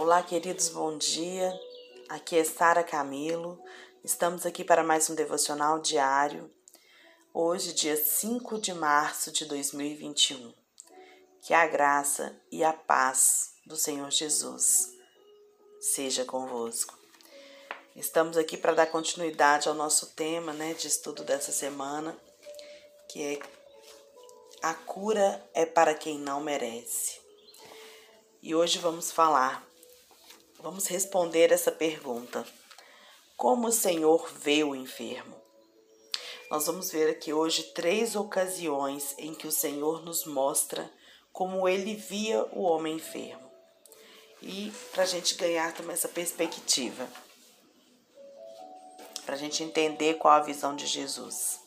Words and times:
Olá, 0.00 0.22
queridos, 0.22 0.68
bom 0.68 0.96
dia. 0.96 1.52
Aqui 2.08 2.38
é 2.38 2.44
Sara 2.44 2.84
Camilo. 2.84 3.60
Estamos 4.04 4.46
aqui 4.46 4.62
para 4.62 4.84
mais 4.84 5.10
um 5.10 5.14
devocional 5.16 5.80
diário. 5.80 6.48
Hoje, 7.34 7.72
dia 7.72 7.96
5 7.96 8.60
de 8.60 8.72
março 8.72 9.32
de 9.32 9.44
2021. 9.46 10.54
Que 11.42 11.52
a 11.52 11.66
graça 11.66 12.40
e 12.48 12.62
a 12.62 12.72
paz 12.72 13.54
do 13.66 13.74
Senhor 13.74 14.08
Jesus 14.12 14.92
seja 15.80 16.24
convosco. 16.24 16.96
Estamos 17.96 18.36
aqui 18.36 18.56
para 18.56 18.74
dar 18.74 18.86
continuidade 18.86 19.68
ao 19.68 19.74
nosso 19.74 20.14
tema, 20.14 20.52
né, 20.52 20.74
de 20.74 20.86
estudo 20.86 21.24
dessa 21.24 21.50
semana, 21.50 22.16
que 23.08 23.20
é 23.20 23.40
a 24.62 24.74
cura 24.74 25.44
é 25.52 25.66
para 25.66 25.92
quem 25.92 26.20
não 26.20 26.40
merece. 26.40 27.18
E 28.40 28.54
hoje 28.54 28.78
vamos 28.78 29.10
falar 29.10 29.67
Vamos 30.60 30.88
responder 30.88 31.52
essa 31.52 31.70
pergunta. 31.70 32.44
Como 33.36 33.68
o 33.68 33.72
Senhor 33.72 34.28
vê 34.40 34.64
o 34.64 34.74
enfermo? 34.74 35.36
Nós 36.50 36.66
vamos 36.66 36.90
ver 36.90 37.08
aqui 37.08 37.32
hoje 37.32 37.62
três 37.74 38.16
ocasiões 38.16 39.14
em 39.18 39.32
que 39.36 39.46
o 39.46 39.52
Senhor 39.52 40.04
nos 40.04 40.24
mostra 40.24 40.90
como 41.32 41.68
ele 41.68 41.94
via 41.94 42.42
o 42.46 42.62
homem 42.62 42.96
enfermo. 42.96 43.48
E 44.42 44.72
para 44.90 45.04
a 45.04 45.06
gente 45.06 45.36
ganhar 45.36 45.72
também 45.72 45.92
essa 45.92 46.08
perspectiva, 46.08 47.08
para 49.24 49.36
a 49.36 49.38
gente 49.38 49.62
entender 49.62 50.14
qual 50.14 50.34
a 50.34 50.44
visão 50.44 50.74
de 50.74 50.88
Jesus. 50.88 51.60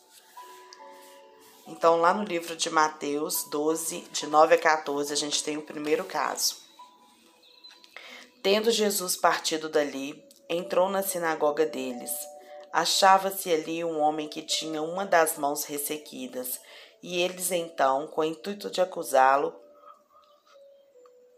Então, 1.66 1.98
lá 1.98 2.12
no 2.12 2.24
livro 2.24 2.54
de 2.54 2.68
Mateus 2.68 3.44
12, 3.44 4.02
de 4.12 4.26
9 4.26 4.54
a 4.54 4.58
14, 4.58 5.14
a 5.14 5.16
gente 5.16 5.42
tem 5.42 5.56
o 5.56 5.62
primeiro 5.62 6.04
caso. 6.04 6.61
Tendo 8.42 8.72
Jesus 8.72 9.16
partido 9.16 9.68
dali, 9.68 10.26
entrou 10.48 10.88
na 10.88 11.00
sinagoga 11.00 11.64
deles. 11.64 12.10
Achava-se 12.72 13.52
ali 13.52 13.84
um 13.84 14.00
homem 14.00 14.28
que 14.28 14.42
tinha 14.42 14.82
uma 14.82 15.06
das 15.06 15.38
mãos 15.38 15.62
ressequidas, 15.64 16.60
e 17.00 17.20
eles 17.20 17.52
então, 17.52 18.08
com 18.08 18.20
o 18.20 18.24
intuito 18.24 18.68
de 18.68 18.80
acusá-lo, 18.80 19.54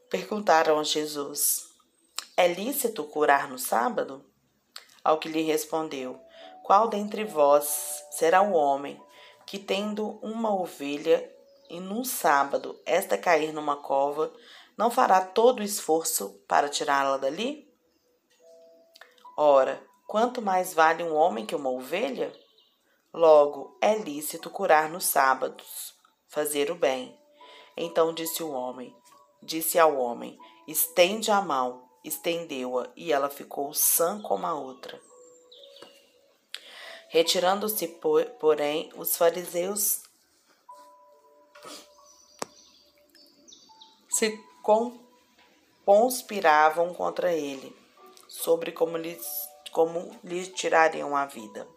perguntaram 0.09 0.79
a 0.79 0.83
Jesus: 0.85 1.67
É 2.39 2.49
lícito 2.49 3.05
curar 3.05 3.51
no 3.51 3.59
sábado? 3.59 4.25
Ao 5.03 5.19
que 5.19 5.29
lhe 5.29 5.43
respondeu: 5.43 6.19
Qual 6.63 6.89
dentre 6.89 7.25
vós 7.25 8.03
será 8.13 8.41
o 8.41 8.53
homem 8.53 8.99
que, 9.45 9.59
tendo 9.59 10.19
uma 10.23 10.55
ovelha 10.55 11.31
e 11.69 11.81
num 11.81 12.05
sábado 12.05 12.81
esta 12.87 13.19
cair 13.19 13.53
numa 13.53 13.77
cova, 13.77 14.33
não 14.77 14.91
fará 14.91 15.21
todo 15.21 15.61
o 15.61 15.65
esforço 15.65 16.41
para 16.49 16.69
tirá-la 16.69 17.17
dali? 17.17 17.69
Ora, 19.37 19.85
quanto 20.07 20.43
mais 20.43 20.75
vale 20.75 21.03
um 21.03 21.15
homem 21.15 21.47
que 21.47 21.55
uma 21.55 21.71
ovelha? 21.71 22.33
Logo, 23.13 23.77
é 23.81 23.97
lícito 23.97 24.51
curar 24.51 24.89
nos 24.89 25.07
sábados, 25.07 25.95
fazer 26.29 26.71
o 26.71 26.75
bem. 26.75 27.19
Então 27.77 28.13
disse 28.13 28.43
o 28.43 28.51
homem, 28.51 28.95
disse 29.43 29.79
ao 29.79 29.97
homem: 29.97 30.39
Estende 30.67 31.31
a 31.31 31.41
mão. 31.41 31.83
Estendeu-a, 32.05 32.91
e 32.95 33.15
ela 33.15 33.31
ficou 33.31 33.73
sã 33.73 34.21
como 34.21 34.47
a 34.47 34.53
outra. 34.53 35.01
Retirando-se, 37.09 37.89
porém, 38.39 38.93
os 38.95 39.17
fariseus 39.17 40.03
se 44.11 44.39
conspiravam 45.85 46.95
contra 46.95 47.33
ele, 47.33 47.77
sobre 48.27 48.73
como 48.73 48.97
lhe, 48.97 49.21
como 49.71 50.11
lhe 50.25 50.47
tirariam 50.47 51.15
a 51.15 51.27
vida. 51.27 51.69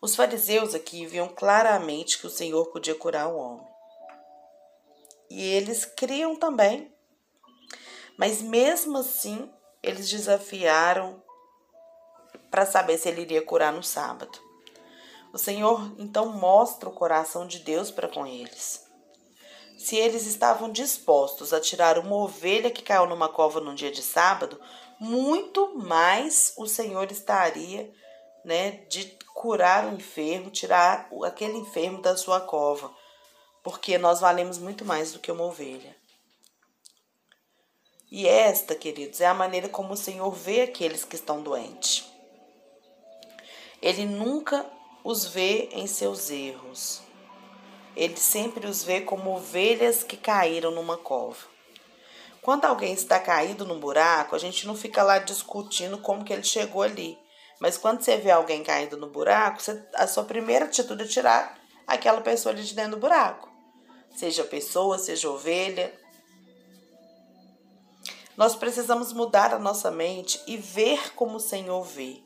Os 0.00 0.16
fariseus 0.16 0.74
aqui 0.74 1.06
viam 1.06 1.28
claramente 1.28 2.18
que 2.18 2.26
o 2.26 2.30
Senhor 2.30 2.66
podia 2.66 2.96
curar 2.96 3.28
o 3.28 3.36
homem. 3.36 3.66
E 5.30 5.40
eles 5.40 5.84
criam 5.84 6.34
também. 6.34 6.92
Mas 8.18 8.42
mesmo 8.42 8.98
assim, 8.98 9.48
eles 9.80 10.10
desafiaram 10.10 11.22
para 12.50 12.66
saber 12.66 12.98
se 12.98 13.08
ele 13.08 13.22
iria 13.22 13.40
curar 13.40 13.72
no 13.72 13.82
sábado. 13.82 14.38
O 15.32 15.38
Senhor 15.38 15.94
então 15.98 16.26
mostra 16.26 16.88
o 16.88 16.92
coração 16.92 17.46
de 17.46 17.60
Deus 17.60 17.90
para 17.90 18.08
com 18.08 18.26
eles. 18.26 18.91
Se 19.82 19.96
eles 19.96 20.26
estavam 20.26 20.70
dispostos 20.70 21.52
a 21.52 21.60
tirar 21.60 21.98
uma 21.98 22.14
ovelha 22.14 22.70
que 22.70 22.84
caiu 22.84 23.04
numa 23.04 23.28
cova 23.28 23.60
num 23.60 23.74
dia 23.74 23.90
de 23.90 24.00
sábado, 24.00 24.60
muito 25.00 25.76
mais 25.76 26.54
o 26.56 26.68
Senhor 26.68 27.10
estaria, 27.10 27.92
né, 28.44 28.86
de 28.88 29.18
curar 29.34 29.84
o 29.86 29.96
enfermo, 29.96 30.52
tirar 30.52 31.10
aquele 31.24 31.58
enfermo 31.58 32.00
da 32.00 32.16
sua 32.16 32.40
cova, 32.40 32.94
porque 33.60 33.98
nós 33.98 34.20
valemos 34.20 34.56
muito 34.56 34.84
mais 34.84 35.12
do 35.12 35.18
que 35.18 35.32
uma 35.32 35.42
ovelha. 35.42 35.96
E 38.08 38.28
esta, 38.28 38.76
queridos, 38.76 39.20
é 39.20 39.26
a 39.26 39.34
maneira 39.34 39.68
como 39.68 39.94
o 39.94 39.96
Senhor 39.96 40.30
vê 40.30 40.60
aqueles 40.60 41.04
que 41.04 41.16
estão 41.16 41.42
doentes. 41.42 42.04
Ele 43.82 44.06
nunca 44.06 44.64
os 45.02 45.26
vê 45.26 45.70
em 45.72 45.88
seus 45.88 46.30
erros. 46.30 47.02
Ele 47.96 48.16
sempre 48.16 48.66
os 48.66 48.82
vê 48.82 49.00
como 49.00 49.34
ovelhas 49.34 50.02
que 50.02 50.16
caíram 50.16 50.70
numa 50.70 50.96
cova. 50.96 51.52
Quando 52.40 52.64
alguém 52.64 52.92
está 52.92 53.20
caído 53.20 53.64
num 53.64 53.78
buraco, 53.78 54.34
a 54.34 54.38
gente 54.38 54.66
não 54.66 54.74
fica 54.74 55.02
lá 55.02 55.18
discutindo 55.18 55.98
como 55.98 56.24
que 56.24 56.32
ele 56.32 56.42
chegou 56.42 56.82
ali. 56.82 57.16
Mas 57.60 57.78
quando 57.78 58.02
você 58.02 58.16
vê 58.16 58.32
alguém 58.32 58.64
caído 58.64 58.96
no 58.96 59.08
buraco, 59.08 59.62
você, 59.62 59.80
a 59.94 60.08
sua 60.08 60.24
primeira 60.24 60.64
atitude 60.64 61.04
é 61.04 61.06
tirar 61.06 61.58
aquela 61.86 62.20
pessoa 62.20 62.52
ali 62.52 62.64
de 62.64 62.74
dentro 62.74 62.92
do 62.92 63.00
buraco. 63.00 63.48
Seja 64.16 64.42
pessoa, 64.42 64.98
seja 64.98 65.30
ovelha. 65.30 65.92
Nós 68.36 68.56
precisamos 68.56 69.12
mudar 69.12 69.54
a 69.54 69.58
nossa 69.58 69.90
mente 69.90 70.42
e 70.46 70.56
ver 70.56 71.14
como 71.14 71.36
o 71.36 71.40
Senhor 71.40 71.84
vê. 71.84 72.20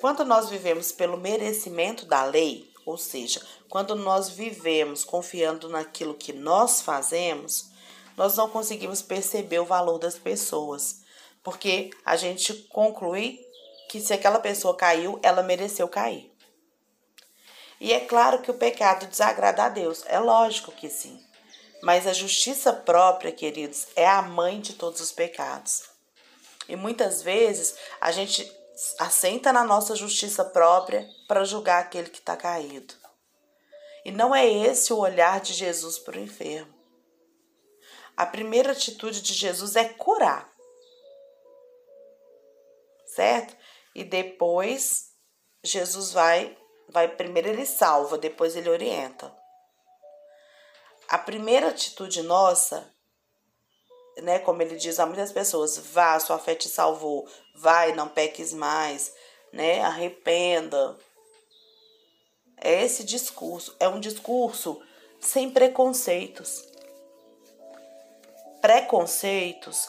Quando 0.00 0.24
nós 0.24 0.50
vivemos 0.50 0.92
pelo 0.92 1.16
merecimento 1.16 2.04
da 2.04 2.24
lei, 2.24 2.69
ou 2.90 2.98
seja, 2.98 3.40
quando 3.68 3.94
nós 3.94 4.28
vivemos 4.28 5.04
confiando 5.04 5.68
naquilo 5.68 6.14
que 6.14 6.32
nós 6.32 6.80
fazemos, 6.80 7.70
nós 8.16 8.36
não 8.36 8.50
conseguimos 8.50 9.00
perceber 9.00 9.60
o 9.60 9.64
valor 9.64 9.98
das 9.98 10.18
pessoas, 10.18 11.02
porque 11.42 11.90
a 12.04 12.16
gente 12.16 12.52
conclui 12.68 13.40
que 13.88 14.00
se 14.00 14.12
aquela 14.12 14.38
pessoa 14.38 14.76
caiu, 14.76 15.18
ela 15.22 15.42
mereceu 15.42 15.88
cair. 15.88 16.30
E 17.80 17.92
é 17.92 18.00
claro 18.00 18.42
que 18.42 18.50
o 18.50 18.54
pecado 18.54 19.06
desagrada 19.06 19.64
a 19.64 19.68
Deus, 19.68 20.04
é 20.06 20.18
lógico 20.18 20.70
que 20.72 20.90
sim. 20.90 21.18
Mas 21.82 22.06
a 22.06 22.12
justiça 22.12 22.72
própria, 22.72 23.32
queridos, 23.32 23.86
é 23.96 24.06
a 24.06 24.20
mãe 24.20 24.60
de 24.60 24.74
todos 24.74 25.00
os 25.00 25.12
pecados. 25.12 25.84
E 26.68 26.76
muitas 26.76 27.22
vezes 27.22 27.74
a 28.00 28.12
gente 28.12 28.44
assenta 28.98 29.52
na 29.52 29.64
nossa 29.64 29.94
justiça 29.94 30.44
própria 30.44 31.08
para 31.28 31.44
julgar 31.44 31.80
aquele 31.80 32.08
que 32.08 32.18
está 32.18 32.36
caído. 32.36 32.94
E 34.04 34.10
não 34.10 34.34
é 34.34 34.46
esse 34.46 34.92
o 34.92 34.98
olhar 34.98 35.40
de 35.40 35.52
Jesus 35.52 35.98
para 35.98 36.16
o 36.16 36.20
enfermo. 36.20 36.72
A 38.16 38.26
primeira 38.26 38.72
atitude 38.72 39.20
de 39.20 39.34
Jesus 39.34 39.76
é 39.76 39.88
curar. 39.88 40.50
Certo? 43.06 43.56
E 43.94 44.04
depois 44.04 45.10
Jesus 45.62 46.12
vai 46.12 46.56
vai 46.88 47.06
primeiro 47.08 47.48
ele 47.48 47.64
salva, 47.64 48.18
depois 48.18 48.56
ele 48.56 48.68
orienta. 48.68 49.32
A 51.08 51.18
primeira 51.18 51.68
atitude 51.68 52.22
nossa 52.22 52.92
né, 54.22 54.38
como 54.38 54.62
ele 54.62 54.76
diz 54.76 54.98
a 54.98 55.06
muitas 55.06 55.32
pessoas, 55.32 55.78
vá, 55.78 56.18
sua 56.20 56.38
fé 56.38 56.54
te 56.54 56.68
salvou, 56.68 57.26
vai, 57.54 57.92
não 57.94 58.08
peques 58.08 58.52
mais, 58.52 59.12
né, 59.52 59.80
arrependa. 59.82 60.96
É 62.56 62.84
esse 62.84 63.04
discurso, 63.04 63.74
é 63.80 63.88
um 63.88 64.00
discurso 64.00 64.80
sem 65.20 65.50
preconceitos. 65.50 66.64
Preconceitos 68.60 69.88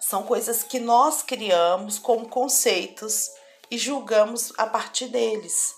são 0.00 0.24
coisas 0.24 0.62
que 0.62 0.80
nós 0.80 1.22
criamos 1.22 1.98
como 1.98 2.28
conceitos 2.28 3.30
e 3.70 3.78
julgamos 3.78 4.52
a 4.58 4.66
partir 4.66 5.06
deles. 5.06 5.74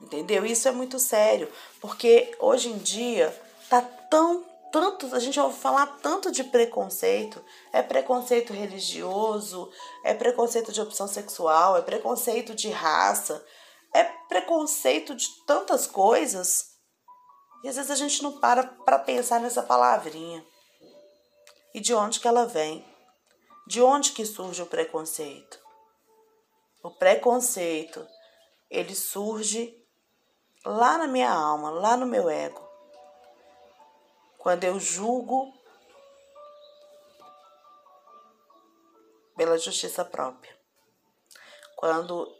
Entendeu? 0.00 0.44
Isso 0.44 0.68
é 0.68 0.72
muito 0.72 0.98
sério, 0.98 1.50
porque 1.80 2.34
hoje 2.38 2.68
em 2.68 2.78
dia 2.78 3.34
tá 3.68 3.82
tão 3.82 4.44
tanto, 4.74 5.14
a 5.14 5.20
gente 5.20 5.38
ouve 5.38 5.56
falar 5.56 5.86
tanto 6.02 6.32
de 6.32 6.42
preconceito, 6.42 7.40
é 7.72 7.80
preconceito 7.80 8.52
religioso, 8.52 9.70
é 10.02 10.12
preconceito 10.12 10.72
de 10.72 10.80
opção 10.80 11.06
sexual, 11.06 11.76
é 11.76 11.80
preconceito 11.80 12.56
de 12.56 12.70
raça, 12.70 13.46
é 13.94 14.02
preconceito 14.02 15.14
de 15.14 15.28
tantas 15.46 15.86
coisas. 15.86 16.72
E 17.62 17.68
às 17.68 17.76
vezes 17.76 17.92
a 17.92 17.94
gente 17.94 18.20
não 18.20 18.40
para 18.40 18.64
para 18.64 18.98
pensar 18.98 19.38
nessa 19.38 19.62
palavrinha. 19.62 20.44
E 21.72 21.78
de 21.78 21.94
onde 21.94 22.18
que 22.18 22.26
ela 22.26 22.44
vem? 22.44 22.84
De 23.68 23.80
onde 23.80 24.10
que 24.10 24.26
surge 24.26 24.60
o 24.60 24.66
preconceito? 24.66 25.56
O 26.82 26.90
preconceito, 26.90 28.04
ele 28.68 28.96
surge 28.96 29.72
lá 30.66 30.98
na 30.98 31.06
minha 31.06 31.30
alma, 31.30 31.70
lá 31.70 31.96
no 31.96 32.06
meu 32.06 32.28
ego. 32.28 32.63
Quando 34.44 34.64
eu 34.64 34.78
julgo 34.78 35.54
pela 39.34 39.56
justiça 39.56 40.04
própria. 40.04 40.54
Quando 41.74 42.30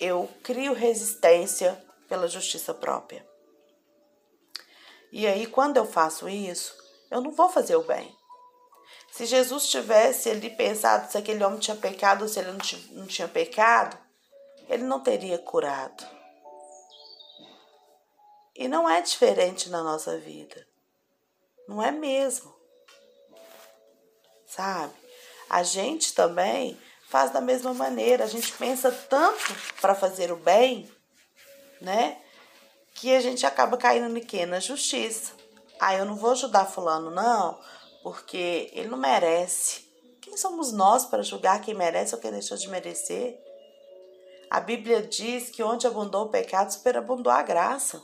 eu 0.00 0.26
crio 0.42 0.72
resistência 0.72 1.84
pela 2.08 2.26
justiça 2.26 2.72
própria. 2.72 3.28
E 5.12 5.26
aí, 5.26 5.46
quando 5.46 5.76
eu 5.76 5.84
faço 5.84 6.30
isso, 6.30 6.74
eu 7.10 7.20
não 7.20 7.30
vou 7.30 7.50
fazer 7.50 7.76
o 7.76 7.84
bem. 7.84 8.16
Se 9.12 9.26
Jesus 9.26 9.68
tivesse 9.68 10.30
ali 10.30 10.48
pensado 10.48 11.12
se 11.12 11.18
aquele 11.18 11.44
homem 11.44 11.58
tinha 11.58 11.76
pecado 11.76 12.22
ou 12.22 12.28
se 12.28 12.38
ele 12.38 12.52
não 12.92 13.06
tinha 13.06 13.28
pecado, 13.28 13.98
ele 14.66 14.84
não 14.84 15.02
teria 15.02 15.36
curado. 15.36 16.06
E 18.54 18.66
não 18.66 18.88
é 18.88 19.02
diferente 19.02 19.68
na 19.68 19.82
nossa 19.82 20.16
vida. 20.16 20.66
Não 21.68 21.82
é 21.82 21.90
mesmo. 21.90 22.54
Sabe? 24.46 24.94
A 25.48 25.62
gente 25.62 26.14
também 26.14 26.78
faz 27.08 27.30
da 27.30 27.40
mesma 27.40 27.72
maneira. 27.72 28.24
A 28.24 28.28
gente 28.28 28.52
pensa 28.52 28.90
tanto 28.90 29.54
para 29.80 29.94
fazer 29.94 30.32
o 30.32 30.36
bem, 30.36 30.90
né? 31.80 32.20
Que 32.94 33.14
a 33.14 33.20
gente 33.20 33.44
acaba 33.44 33.76
caindo 33.76 34.08
no 34.08 34.20
quê? 34.20 34.46
Na 34.46 34.60
justiça. 34.60 35.32
Ah, 35.78 35.94
eu 35.94 36.04
não 36.04 36.16
vou 36.16 36.30
ajudar 36.30 36.64
fulano, 36.64 37.10
não, 37.10 37.58
porque 38.02 38.70
ele 38.72 38.88
não 38.88 38.96
merece. 38.96 39.84
Quem 40.22 40.36
somos 40.36 40.72
nós 40.72 41.04
para 41.04 41.22
julgar 41.22 41.60
quem 41.60 41.74
merece 41.74 42.14
ou 42.14 42.20
quem 42.20 42.30
deixou 42.30 42.56
de 42.56 42.68
merecer? 42.68 43.38
A 44.50 44.60
Bíblia 44.60 45.02
diz 45.02 45.50
que 45.50 45.62
onde 45.62 45.86
abundou 45.86 46.24
o 46.24 46.28
pecado, 46.28 46.72
superabundou 46.72 47.32
a 47.32 47.42
graça. 47.42 48.02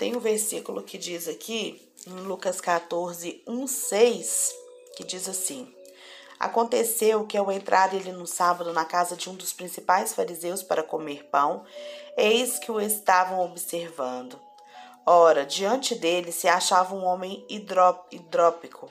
Tem 0.00 0.16
um 0.16 0.18
versículo 0.18 0.82
que 0.82 0.96
diz 0.96 1.28
aqui, 1.28 1.92
em 2.06 2.20
Lucas 2.20 2.58
14, 2.58 3.42
1, 3.46 3.66
6, 3.66 4.54
que 4.96 5.04
diz 5.04 5.28
assim: 5.28 5.70
Aconteceu 6.38 7.26
que 7.26 7.36
ao 7.36 7.52
entrar 7.52 7.92
ele 7.92 8.10
no 8.10 8.26
sábado 8.26 8.72
na 8.72 8.86
casa 8.86 9.14
de 9.14 9.28
um 9.28 9.34
dos 9.34 9.52
principais 9.52 10.14
fariseus 10.14 10.62
para 10.62 10.82
comer 10.82 11.24
pão, 11.24 11.66
eis 12.16 12.58
que 12.58 12.72
o 12.72 12.80
estavam 12.80 13.44
observando. 13.44 14.40
Ora, 15.04 15.44
diante 15.44 15.94
dele 15.94 16.32
se 16.32 16.48
achava 16.48 16.94
um 16.94 17.04
homem 17.04 17.46
hidrópico. 17.50 18.90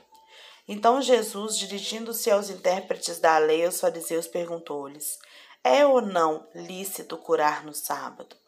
Então 0.67 1.01
Jesus, 1.01 1.57
dirigindo-se 1.57 2.29
aos 2.29 2.51
intérpretes 2.51 3.17
da 3.17 3.35
lei, 3.39 3.65
aos 3.65 3.79
fariseus, 3.79 4.27
perguntou-lhes: 4.27 5.17
É 5.63 5.83
ou 5.83 6.03
não 6.03 6.45
lícito 6.53 7.17
curar 7.17 7.65
no 7.65 7.73
sábado? 7.73 8.38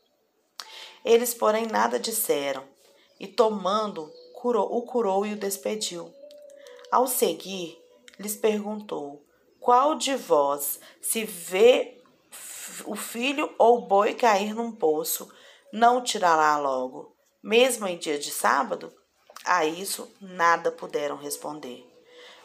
Eles, 1.04 1.34
porém, 1.34 1.66
nada 1.66 2.00
disseram, 2.00 2.64
e 3.20 3.28
tomando, 3.28 4.12
curou, 4.34 4.76
o 4.76 4.82
curou 4.84 5.26
e 5.26 5.34
o 5.34 5.38
despediu. 5.38 6.14
Ao 6.92 7.08
seguir, 7.08 7.80
lhes 8.20 8.36
perguntou: 8.36 9.24
Qual 9.60 9.96
de 9.96 10.16
vós, 10.16 10.80
se 11.02 11.24
vê 11.24 12.02
o 12.86 12.96
filho 12.96 13.54
ou 13.58 13.78
o 13.78 13.82
boi 13.82 14.14
cair 14.14 14.54
num 14.54 14.72
poço, 14.72 15.32
não 15.72 15.98
o 15.98 16.04
tirará 16.04 16.58
logo, 16.58 17.16
mesmo 17.44 17.88
em 17.88 17.98
dia 17.98 18.18
de 18.18 18.32
sábado? 18.32 18.94
A 19.44 19.66
isso 19.66 20.12
nada 20.20 20.72
puderam 20.72 21.16
responder. 21.16 21.88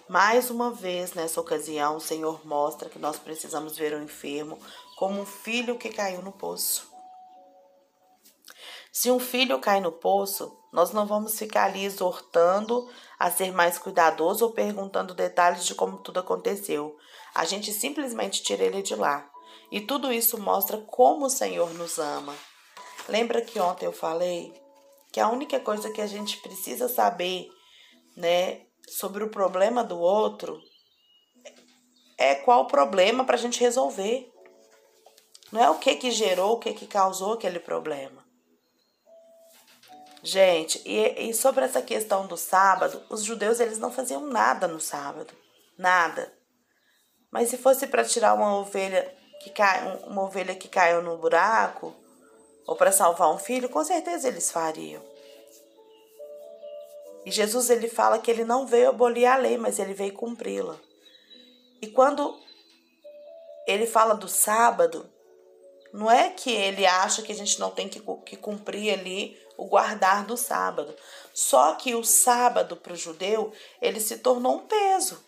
Mais 0.09 0.51
uma 0.51 0.71
vez, 0.71 1.15
nessa 1.15 1.41
ocasião, 1.41 1.97
o 1.97 2.01
Senhor 2.01 2.47
mostra 2.47 2.89
que 2.89 2.99
nós 2.99 3.19
precisamos 3.19 3.77
ver 3.77 3.93
o 3.93 4.03
enfermo 4.03 4.59
como 4.97 5.21
um 5.21 5.27
filho 5.27 5.77
que 5.77 5.91
caiu 5.91 6.23
no 6.23 6.31
poço. 6.31 6.96
Se 8.99 9.11
um 9.11 9.21
filho 9.21 9.59
cai 9.59 9.79
no 9.79 9.93
poço, 9.93 10.57
nós 10.73 10.91
não 10.91 11.05
vamos 11.05 11.39
ficar 11.39 11.65
ali 11.65 11.85
exortando 11.85 12.91
a 13.19 13.31
ser 13.31 13.53
mais 13.53 13.77
cuidadoso 13.77 14.47
ou 14.47 14.53
perguntando 14.53 15.13
detalhes 15.13 15.67
de 15.67 15.75
como 15.75 15.99
tudo 15.99 16.21
aconteceu. 16.21 16.97
A 17.35 17.45
gente 17.45 17.75
simplesmente 17.75 18.43
tira 18.43 18.65
ele 18.65 18.81
de 18.81 18.95
lá. 18.95 19.31
E 19.71 19.83
tudo 19.83 20.11
isso 20.11 20.41
mostra 20.41 20.79
como 20.79 21.27
o 21.27 21.31
Senhor 21.31 21.75
nos 21.75 21.99
ama. 21.99 22.35
Lembra 23.07 23.43
que 23.43 23.61
ontem 23.61 23.85
eu 23.85 23.93
falei 23.93 24.59
que 25.13 25.21
a 25.21 25.29
única 25.29 25.61
coisa 25.61 25.93
que 25.93 26.01
a 26.01 26.07
gente 26.07 26.39
precisa 26.39 26.89
saber, 26.89 27.51
né, 28.17 28.63
sobre 28.89 29.23
o 29.23 29.31
problema 29.31 29.85
do 29.85 29.99
outro 29.99 30.59
é 32.17 32.35
qual 32.35 32.63
o 32.63 32.67
problema 32.67 33.27
para 33.27 33.37
a 33.37 33.39
gente 33.39 33.61
resolver. 33.61 34.33
Não 35.53 35.63
é 35.63 35.69
o 35.69 35.79
que 35.79 35.97
que 35.97 36.11
gerou, 36.11 36.55
o 36.55 36.59
que 36.59 36.73
que 36.73 36.87
causou 36.87 37.35
aquele 37.35 37.61
problema. 37.61 38.25
Gente, 40.27 40.83
e, 40.85 41.29
e 41.29 41.33
sobre 41.33 41.65
essa 41.65 41.81
questão 41.81 42.27
do 42.27 42.37
sábado, 42.37 43.01
os 43.09 43.23
judeus 43.23 43.61
eles 43.61 43.79
não 43.79 43.93
faziam 43.93 44.27
nada 44.27 44.67
no 44.67 44.81
sábado, 44.81 45.33
nada. 45.79 46.33
Mas 47.31 47.49
se 47.49 47.57
fosse 47.57 47.87
para 47.87 48.05
tirar 48.05 48.35
uma 48.35 48.59
ovelha 48.59 49.09
que 49.41 49.51
cai, 49.51 50.01
uma 50.05 50.25
ovelha 50.25 50.53
que 50.57 50.67
caiu 50.67 51.01
no 51.01 51.17
buraco, 51.17 51.95
ou 52.67 52.75
para 52.75 52.91
salvar 52.91 53.33
um 53.33 53.39
filho, 53.39 53.69
com 53.69 53.85
certeza 53.85 54.27
eles 54.27 54.51
fariam. 54.51 55.01
E 57.25 57.31
Jesus 57.31 57.71
ele 57.71 57.89
fala 57.89 58.19
que 58.19 58.29
ele 58.29 58.45
não 58.45 58.67
veio 58.67 58.89
abolir 58.89 59.27
a 59.27 59.37
lei, 59.37 59.57
mas 59.57 59.79
ele 59.79 59.95
veio 59.95 60.13
cumpri-la. 60.13 60.77
E 61.81 61.87
quando 61.87 62.37
ele 63.65 63.87
fala 63.87 64.13
do 64.13 64.27
sábado, 64.27 65.09
não 65.93 66.11
é 66.11 66.31
que 66.31 66.51
ele 66.51 66.85
acha 66.85 67.23
que 67.23 67.31
a 67.31 67.37
gente 67.37 67.61
não 67.61 67.71
tem 67.71 67.89
que, 67.89 68.01
que 68.25 68.37
cumprir 68.37 68.93
ali 68.93 69.46
o 69.57 69.67
guardar 69.67 70.25
do 70.25 70.37
sábado. 70.37 70.95
Só 71.35 71.75
que 71.75 71.95
o 71.95 72.05
sábado 72.05 72.77
para 72.77 72.93
o 72.93 72.97
judeu, 72.97 73.53
ele 73.81 74.01
se 74.01 74.19
tornou 74.19 74.57
um 74.57 74.67
peso. 74.67 75.25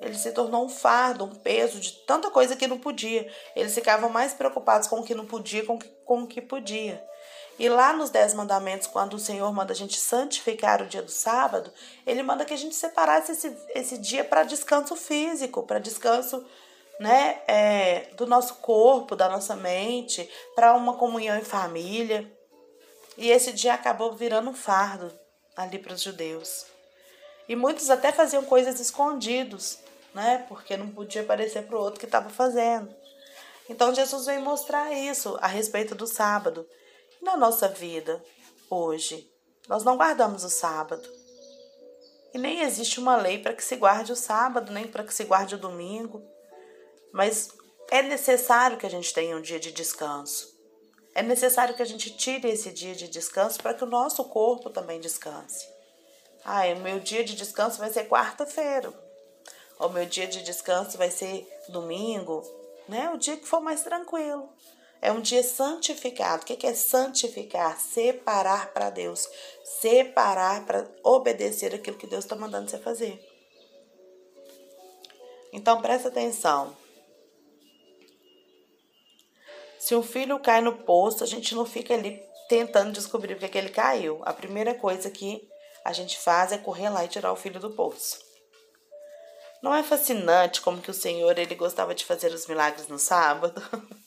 Ele 0.00 0.14
se 0.14 0.32
tornou 0.32 0.64
um 0.64 0.68
fardo, 0.68 1.24
um 1.24 1.34
peso 1.34 1.78
de 1.78 1.92
tanta 2.06 2.30
coisa 2.30 2.56
que 2.56 2.66
não 2.66 2.78
podia. 2.78 3.30
Eles 3.54 3.74
ficavam 3.74 4.08
mais 4.08 4.32
preocupados 4.32 4.88
com 4.88 5.00
o 5.00 5.04
que 5.04 5.14
não 5.14 5.26
podia 5.26 5.64
com, 5.64 5.78
com 5.78 6.22
o 6.22 6.26
que 6.26 6.40
podia. 6.40 7.04
E 7.58 7.68
lá 7.68 7.92
nos 7.92 8.08
Dez 8.08 8.32
Mandamentos, 8.32 8.86
quando 8.86 9.12
o 9.12 9.18
Senhor 9.18 9.52
manda 9.52 9.74
a 9.74 9.76
gente 9.76 9.98
santificar 9.98 10.80
o 10.80 10.86
dia 10.86 11.02
do 11.02 11.10
sábado, 11.10 11.70
ele 12.06 12.22
manda 12.22 12.46
que 12.46 12.54
a 12.54 12.56
gente 12.56 12.74
separasse 12.74 13.32
esse, 13.32 13.54
esse 13.74 13.98
dia 13.98 14.24
para 14.24 14.44
descanso 14.44 14.96
físico, 14.96 15.62
para 15.64 15.78
descanso 15.78 16.42
né, 16.98 17.42
é, 17.46 18.08
do 18.16 18.26
nosso 18.26 18.54
corpo, 18.56 19.14
da 19.14 19.28
nossa 19.28 19.54
mente, 19.54 20.26
para 20.54 20.72
uma 20.74 20.94
comunhão 20.94 21.36
em 21.36 21.44
família. 21.44 22.30
E 23.20 23.30
esse 23.30 23.52
dia 23.52 23.74
acabou 23.74 24.14
virando 24.14 24.48
um 24.48 24.54
fardo 24.54 25.12
ali 25.54 25.78
para 25.78 25.92
os 25.92 26.00
judeus. 26.00 26.64
E 27.46 27.54
muitos 27.54 27.90
até 27.90 28.10
faziam 28.10 28.42
coisas 28.42 28.80
escondidos, 28.80 29.76
né? 30.14 30.46
Porque 30.48 30.74
não 30.74 30.88
podia 30.88 31.20
aparecer 31.20 31.66
para 31.66 31.76
o 31.76 31.80
outro 31.82 32.00
que 32.00 32.06
estava 32.06 32.30
fazendo. 32.30 32.96
Então 33.68 33.94
Jesus 33.94 34.24
veio 34.24 34.40
mostrar 34.40 34.90
isso 34.94 35.36
a 35.42 35.46
respeito 35.46 35.94
do 35.94 36.06
sábado. 36.06 36.66
Na 37.20 37.36
nossa 37.36 37.68
vida, 37.68 38.24
hoje, 38.70 39.30
nós 39.68 39.84
não 39.84 39.98
guardamos 39.98 40.42
o 40.42 40.48
sábado. 40.48 41.06
E 42.32 42.38
nem 42.38 42.62
existe 42.62 42.98
uma 42.98 43.16
lei 43.16 43.38
para 43.38 43.52
que 43.52 43.62
se 43.62 43.76
guarde 43.76 44.12
o 44.12 44.16
sábado, 44.16 44.72
nem 44.72 44.86
para 44.86 45.04
que 45.04 45.12
se 45.12 45.24
guarde 45.24 45.56
o 45.56 45.58
domingo. 45.58 46.24
Mas 47.12 47.50
é 47.90 48.00
necessário 48.00 48.78
que 48.78 48.86
a 48.86 48.90
gente 48.90 49.12
tenha 49.12 49.36
um 49.36 49.42
dia 49.42 49.60
de 49.60 49.70
descanso. 49.70 50.58
É 51.14 51.22
necessário 51.22 51.74
que 51.74 51.82
a 51.82 51.86
gente 51.86 52.10
tire 52.10 52.48
esse 52.48 52.70
dia 52.70 52.94
de 52.94 53.08
descanso 53.08 53.60
para 53.60 53.74
que 53.74 53.84
o 53.84 53.88
nosso 53.88 54.24
corpo 54.24 54.70
também 54.70 55.00
descanse. 55.00 55.68
Ah, 56.44 56.66
o 56.68 56.80
meu 56.80 57.00
dia 57.00 57.24
de 57.24 57.34
descanso 57.34 57.78
vai 57.78 57.90
ser 57.90 58.08
quarta-feira. 58.08 58.92
O 59.78 59.88
meu 59.88 60.06
dia 60.06 60.26
de 60.26 60.42
descanso 60.42 60.96
vai 60.96 61.10
ser 61.10 61.46
domingo, 61.68 62.42
né? 62.88 63.10
O 63.10 63.18
dia 63.18 63.36
que 63.36 63.46
for 63.46 63.60
mais 63.60 63.82
tranquilo. 63.82 64.48
É 65.02 65.10
um 65.10 65.20
dia 65.20 65.42
santificado. 65.42 66.42
O 66.42 66.46
que 66.46 66.66
é 66.66 66.74
santificar? 66.74 67.80
Separar 67.80 68.72
para 68.72 68.90
Deus. 68.90 69.26
Separar 69.64 70.66
para 70.66 70.86
obedecer 71.02 71.74
aquilo 71.74 71.96
que 71.96 72.06
Deus 72.06 72.24
está 72.24 72.36
mandando 72.36 72.70
você 72.70 72.78
fazer. 72.78 73.18
Então 75.52 75.80
presta 75.80 76.08
atenção. 76.08 76.76
Se 79.90 79.96
um 79.96 80.04
filho 80.04 80.38
cai 80.38 80.60
no 80.60 80.84
poço, 80.84 81.24
a 81.24 81.26
gente 81.26 81.52
não 81.52 81.66
fica 81.66 81.92
ali 81.92 82.22
tentando 82.48 82.92
descobrir 82.92 83.34
porque 83.34 83.48
que 83.48 83.58
ele 83.58 83.70
caiu. 83.70 84.20
A 84.24 84.32
primeira 84.32 84.72
coisa 84.72 85.10
que 85.10 85.42
a 85.84 85.92
gente 85.92 86.16
faz 86.16 86.52
é 86.52 86.58
correr 86.58 86.88
lá 86.90 87.04
e 87.04 87.08
tirar 87.08 87.32
o 87.32 87.36
filho 87.36 87.58
do 87.58 87.70
poço. 87.70 88.20
Não 89.60 89.74
é 89.74 89.82
fascinante 89.82 90.60
como 90.60 90.80
que 90.80 90.92
o 90.92 90.94
Senhor 90.94 91.36
ele 91.36 91.56
gostava 91.56 91.92
de 91.92 92.04
fazer 92.04 92.32
os 92.32 92.46
milagres 92.46 92.86
no 92.86 93.00
sábado? 93.00 93.60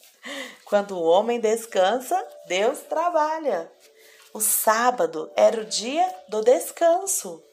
Quando 0.64 0.98
o 0.98 1.04
homem 1.04 1.38
descansa, 1.38 2.16
Deus 2.48 2.80
trabalha. 2.84 3.70
O 4.34 4.40
sábado 4.40 5.30
era 5.36 5.60
o 5.60 5.66
dia 5.66 6.10
do 6.30 6.42
descanso. 6.42 7.44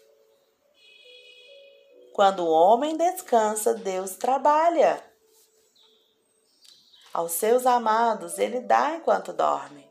Quando 2.15 2.45
o 2.45 2.49
homem 2.53 2.97
descansa, 2.97 3.75
Deus 3.75 4.15
trabalha. 4.15 5.10
Aos 7.13 7.33
seus 7.33 7.67
amados, 7.67 8.39
ele 8.39 8.61
dá 8.61 8.95
enquanto 8.95 9.33
dorme. 9.33 9.91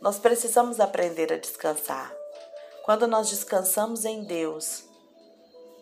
Nós 0.00 0.18
precisamos 0.18 0.78
aprender 0.78 1.32
a 1.32 1.38
descansar. 1.38 2.14
Quando 2.84 3.08
nós 3.08 3.28
descansamos 3.28 4.04
em 4.04 4.22
Deus, 4.22 4.84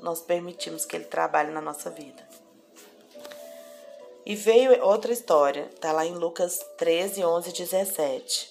nós 0.00 0.22
permitimos 0.22 0.86
que 0.86 0.96
Ele 0.96 1.04
trabalhe 1.04 1.50
na 1.50 1.60
nossa 1.60 1.90
vida. 1.90 2.26
E 4.24 4.34
veio 4.34 4.82
outra 4.82 5.12
história, 5.12 5.68
está 5.74 5.92
lá 5.92 6.06
em 6.06 6.14
Lucas 6.14 6.58
13, 6.78 7.22
11 7.22 7.52
17. 7.52 8.50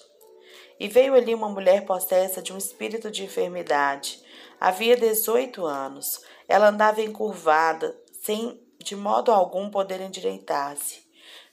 E 0.78 0.86
veio 0.86 1.14
ali 1.14 1.34
uma 1.34 1.48
mulher 1.48 1.84
possessa 1.84 2.40
de 2.40 2.52
um 2.52 2.58
espírito 2.58 3.10
de 3.10 3.24
enfermidade. 3.24 4.22
Havia 4.60 4.96
18 4.96 5.64
anos. 5.66 6.22
Ela 6.48 6.68
andava 6.68 7.02
encurvada, 7.02 7.96
sem 8.22 8.63
de 8.84 8.94
modo 8.94 9.32
algum 9.32 9.70
poder 9.70 10.00
endireitar-se. 10.00 11.02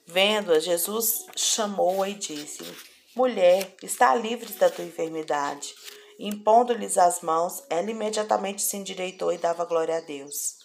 Vendo-a, 0.05 0.59
Jesus 0.59 1.25
chamou-a 1.35 2.09
e 2.09 2.13
disse-lhe: 2.13 2.75
Mulher, 3.15 3.73
está 3.81 4.13
livre 4.13 4.51
da 4.53 4.69
tua 4.69 4.83
enfermidade. 4.83 5.73
Impondo-lhes 6.19 6.97
as 6.97 7.21
mãos, 7.21 7.63
ela 7.69 7.89
imediatamente 7.89 8.61
se 8.61 8.77
endireitou 8.77 9.31
e 9.31 9.37
dava 9.37 9.65
glória 9.65 9.97
a 9.97 10.01
Deus. 10.01 10.57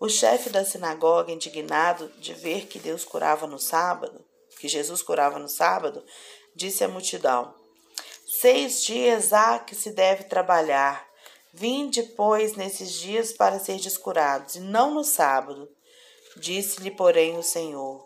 O 0.00 0.08
chefe 0.08 0.48
da 0.48 0.64
sinagoga, 0.64 1.30
indignado 1.30 2.08
de 2.18 2.32
ver 2.32 2.66
que 2.66 2.78
Deus 2.78 3.04
curava 3.04 3.46
no 3.46 3.58
sábado, 3.58 4.24
que 4.58 4.66
Jesus 4.66 5.02
curava 5.02 5.38
no 5.38 5.48
sábado, 5.48 6.02
disse 6.54 6.82
à 6.82 6.88
multidão: 6.88 7.54
Seis 8.40 8.82
dias 8.82 9.32
há 9.32 9.58
que 9.58 9.74
se 9.74 9.92
deve 9.92 10.24
trabalhar. 10.24 11.06
Vinde, 11.52 12.02
pois, 12.02 12.54
nesses 12.54 12.92
dias 12.92 13.32
para 13.32 13.58
ser 13.58 13.78
descurados, 13.78 14.56
e 14.56 14.60
não 14.60 14.94
no 14.94 15.02
sábado. 15.02 15.68
Disse-lhe, 16.36 16.90
porém, 16.90 17.36
o 17.36 17.42
Senhor: 17.42 18.04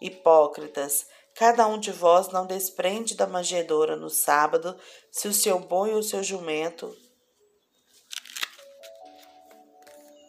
Hipócritas, 0.00 1.06
Cada 1.34 1.66
um 1.66 1.78
de 1.78 1.90
vós 1.90 2.28
não 2.28 2.46
desprende 2.46 3.14
da 3.14 3.26
manjedoura 3.26 3.96
no 3.96 4.10
sábado, 4.10 4.76
se 5.10 5.26
o 5.26 5.32
seu 5.32 5.58
boi 5.58 5.92
ou 5.92 6.00
o 6.00 6.02
seu 6.02 6.22
jumento. 6.22 6.94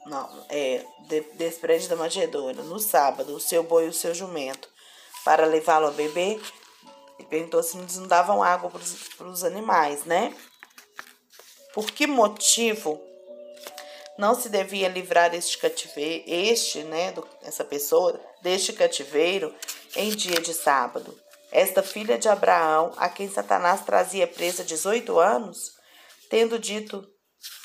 Não, 0.05 0.45
é, 0.49 0.85
de, 1.07 1.21
desprende 1.33 1.87
da 1.87 1.95
manjedoura 1.95 2.63
no 2.63 2.79
sábado, 2.79 3.35
o 3.35 3.39
seu 3.39 3.61
boi 3.61 3.83
ou 3.83 3.89
o 3.89 3.93
seu 3.93 4.13
jumento, 4.13 4.69
para 5.25 5.45
levá-lo 5.45 5.87
a 5.87 5.91
beber. 5.91 6.41
Ele 7.19 7.27
perguntou 7.27 7.61
se 7.61 7.77
eles 7.77 7.97
não 7.97 8.07
davam 8.07 8.41
água 8.41 8.71
para 9.17 9.27
os 9.27 9.43
animais, 9.43 10.05
né? 10.05 10.35
Por 11.73 11.91
que 11.91 12.07
motivo 12.07 13.01
não 14.21 14.35
se 14.35 14.49
devia 14.49 14.87
livrar 14.87 15.33
este 15.33 15.57
cativeiro, 15.57 16.23
este, 16.27 16.83
né, 16.83 17.11
do, 17.11 17.27
essa 17.41 17.65
pessoa, 17.65 18.21
deste 18.39 18.71
cativeiro 18.71 19.51
em 19.95 20.11
dia 20.11 20.39
de 20.39 20.53
sábado. 20.53 21.19
Esta 21.51 21.81
filha 21.81 22.19
de 22.19 22.29
Abraão, 22.29 22.93
a 22.97 23.09
quem 23.09 23.27
Satanás 23.27 23.81
trazia 23.81 24.27
presa 24.27 24.63
18 24.63 25.19
anos, 25.19 25.71
tendo 26.29 26.59
dito, 26.59 27.03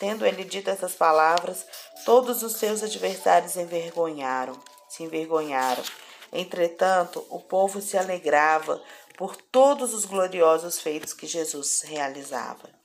tendo 0.01 0.25
ele 0.25 0.45
dito 0.45 0.71
essas 0.71 0.95
palavras, 0.95 1.67
todos 2.07 2.43
os 2.43 2.55
seus 2.55 2.83
adversários 2.83 3.55
envergonharam, 3.59 4.59
se 4.89 5.03
envergonharam. 5.03 5.85
Entretanto, 6.33 7.23
o 7.29 7.39
povo 7.39 7.83
se 7.83 7.99
alegrava 7.99 8.83
por 9.19 9.37
todos 9.37 9.93
os 9.93 10.07
gloriosos 10.07 10.81
feitos 10.81 11.13
que 11.13 11.27
Jesus 11.27 11.83
realizava. 11.83 12.76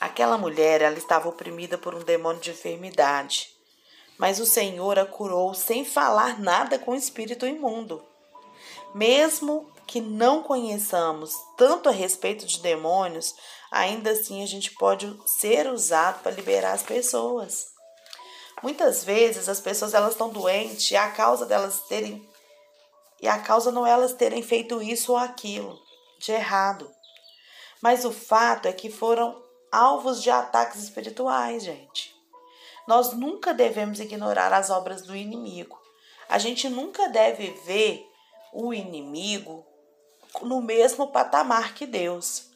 Aquela 0.00 0.38
mulher, 0.38 0.80
ela 0.80 0.96
estava 0.96 1.28
oprimida 1.28 1.76
por 1.76 1.94
um 1.94 2.00
demônio 2.00 2.40
de 2.40 2.50
enfermidade 2.50 3.58
mas 4.18 4.40
o 4.40 4.46
Senhor 4.46 4.98
a 4.98 5.06
curou 5.06 5.54
sem 5.54 5.84
falar 5.84 6.40
nada 6.40 6.76
com 6.76 6.90
o 6.90 6.96
espírito 6.96 7.46
imundo. 7.46 8.04
Mesmo 8.92 9.72
que 9.86 10.00
não 10.00 10.42
conheçamos 10.42 11.32
tanto 11.56 11.88
a 11.88 11.92
respeito 11.92 12.44
de 12.44 12.60
demônios, 12.60 13.34
ainda 13.70 14.10
assim 14.10 14.42
a 14.42 14.46
gente 14.46 14.72
pode 14.72 15.16
ser 15.24 15.68
usado 15.68 16.20
para 16.20 16.32
liberar 16.32 16.72
as 16.72 16.82
pessoas. 16.82 17.68
Muitas 18.60 19.04
vezes 19.04 19.48
as 19.48 19.60
pessoas 19.60 19.94
elas 19.94 20.12
estão 20.12 20.28
doentes 20.28 20.90
e 20.90 20.96
a 20.96 21.08
causa 21.12 21.46
delas 21.46 21.80
terem 21.82 22.28
e 23.20 23.26
a 23.26 23.38
causa 23.38 23.72
não 23.72 23.84
é 23.84 23.90
elas 23.90 24.12
terem 24.12 24.42
feito 24.42 24.82
isso 24.82 25.12
ou 25.12 25.18
aquilo 25.18 25.78
de 26.20 26.32
errado. 26.32 26.90
Mas 27.80 28.04
o 28.04 28.12
fato 28.12 28.66
é 28.66 28.72
que 28.72 28.90
foram 28.90 29.40
alvos 29.70 30.22
de 30.22 30.30
ataques 30.30 30.82
espirituais, 30.82 31.64
gente. 31.64 32.14
Nós 32.86 33.12
nunca 33.12 33.52
devemos 33.52 34.00
ignorar 34.00 34.52
as 34.52 34.70
obras 34.70 35.02
do 35.02 35.14
inimigo. 35.14 35.78
A 36.28 36.38
gente 36.38 36.68
nunca 36.68 37.08
deve 37.08 37.50
ver 37.66 38.06
o 38.52 38.72
inimigo 38.72 39.64
no 40.42 40.60
mesmo 40.60 41.08
patamar 41.08 41.74
que 41.74 41.86
Deus. 41.86 42.48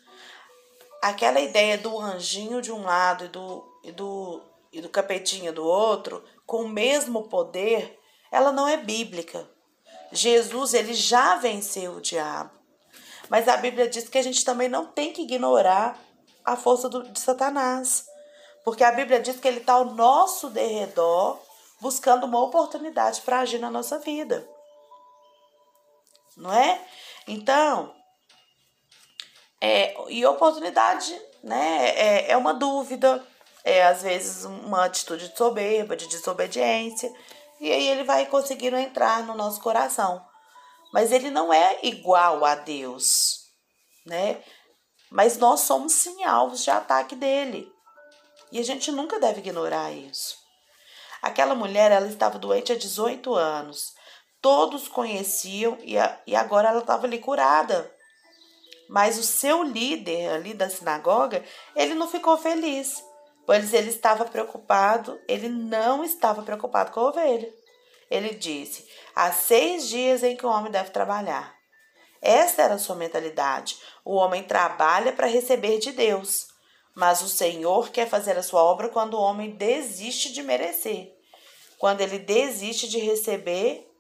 Aquela 1.02 1.40
ideia 1.40 1.76
do 1.76 1.98
anjinho 1.98 2.62
de 2.62 2.70
um 2.70 2.82
lado 2.82 3.24
e 3.24 3.28
do, 3.28 3.64
e 3.82 3.92
do, 3.92 4.42
e 4.72 4.80
do 4.80 4.88
capetinho 4.88 5.52
do 5.52 5.64
outro, 5.64 6.24
com 6.46 6.62
o 6.62 6.68
mesmo 6.68 7.24
poder, 7.24 7.98
ela 8.30 8.52
não 8.52 8.68
é 8.68 8.76
bíblica. 8.76 9.48
Jesus, 10.12 10.74
ele 10.74 10.94
já 10.94 11.36
venceu 11.36 11.94
o 11.94 12.00
diabo. 12.00 12.50
Mas 13.28 13.48
a 13.48 13.56
Bíblia 13.56 13.88
diz 13.88 14.08
que 14.08 14.18
a 14.18 14.22
gente 14.22 14.44
também 14.44 14.68
não 14.68 14.86
tem 14.86 15.12
que 15.12 15.22
ignorar 15.22 15.98
a 16.44 16.56
força 16.56 16.88
do, 16.88 17.02
de 17.04 17.20
Satanás. 17.20 18.06
Porque 18.64 18.84
a 18.84 18.92
Bíblia 18.92 19.20
diz 19.20 19.38
que 19.40 19.48
ele 19.48 19.58
está 19.58 19.74
ao 19.74 19.86
nosso 19.86 20.48
derredor, 20.50 21.38
buscando 21.80 22.24
uma 22.24 22.40
oportunidade 22.42 23.20
para 23.22 23.40
agir 23.40 23.58
na 23.58 23.70
nossa 23.70 23.98
vida. 23.98 24.48
Não 26.36 26.52
é? 26.52 26.80
Então, 27.26 27.94
é, 29.60 29.94
e 30.08 30.24
oportunidade 30.26 31.16
né, 31.42 31.88
é, 31.90 32.32
é 32.32 32.36
uma 32.36 32.54
dúvida, 32.54 33.24
é 33.64 33.84
às 33.84 34.02
vezes 34.02 34.44
uma 34.44 34.84
atitude 34.84 35.28
de 35.28 35.36
soberba, 35.36 35.96
de 35.96 36.06
desobediência, 36.06 37.12
e 37.60 37.70
aí 37.70 37.88
ele 37.88 38.04
vai 38.04 38.26
conseguindo 38.26 38.76
entrar 38.76 39.24
no 39.24 39.34
nosso 39.34 39.60
coração. 39.60 40.24
Mas 40.92 41.12
ele 41.12 41.30
não 41.30 41.52
é 41.52 41.78
igual 41.82 42.44
a 42.44 42.54
Deus, 42.54 43.48
né? 44.04 44.42
Mas 45.12 45.36
nós 45.36 45.60
somos 45.60 45.92
sim 45.92 46.24
alvos 46.24 46.64
de 46.64 46.70
ataque 46.70 47.14
dele. 47.14 47.70
E 48.50 48.58
a 48.58 48.62
gente 48.64 48.90
nunca 48.90 49.20
deve 49.20 49.40
ignorar 49.40 49.92
isso. 49.92 50.36
Aquela 51.20 51.54
mulher, 51.54 51.92
ela 51.92 52.06
estava 52.06 52.38
doente 52.38 52.72
há 52.72 52.76
18 52.76 53.34
anos. 53.34 53.94
Todos 54.40 54.88
conheciam 54.88 55.78
e, 55.82 55.94
e 56.26 56.34
agora 56.34 56.70
ela 56.70 56.80
estava 56.80 57.06
ali 57.06 57.18
curada. 57.18 57.94
Mas 58.88 59.18
o 59.18 59.22
seu 59.22 59.62
líder 59.62 60.30
ali 60.30 60.54
da 60.54 60.68
sinagoga, 60.68 61.44
ele 61.76 61.94
não 61.94 62.08
ficou 62.08 62.36
feliz, 62.36 63.02
pois 63.46 63.72
ele 63.72 63.90
estava 63.90 64.24
preocupado, 64.24 65.20
ele 65.28 65.48
não 65.48 66.02
estava 66.02 66.42
preocupado 66.42 66.90
com 66.90 67.00
a 67.00 67.08
ovelha. 67.08 67.52
Ele 68.10 68.30
disse: 68.34 68.86
há 69.14 69.30
seis 69.30 69.88
dias 69.88 70.22
em 70.22 70.36
que 70.36 70.44
o 70.44 70.50
homem 70.50 70.72
deve 70.72 70.90
trabalhar. 70.90 71.61
Essa 72.22 72.62
era 72.62 72.74
a 72.74 72.78
sua 72.78 72.94
mentalidade. 72.94 73.76
O 74.04 74.14
homem 74.14 74.44
trabalha 74.44 75.12
para 75.12 75.26
receber 75.26 75.78
de 75.78 75.90
Deus. 75.90 76.46
Mas 76.94 77.20
o 77.20 77.28
Senhor 77.28 77.90
quer 77.90 78.08
fazer 78.08 78.38
a 78.38 78.42
sua 78.42 78.62
obra 78.62 78.88
quando 78.88 79.14
o 79.14 79.20
homem 79.20 79.50
desiste 79.50 80.32
de 80.32 80.42
merecer, 80.42 81.10
quando 81.78 82.02
ele 82.02 82.18
desiste 82.18 82.86
de 82.86 82.98
receber 82.98 83.90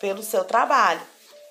pelo 0.00 0.22
seu 0.22 0.44
trabalho. 0.44 1.02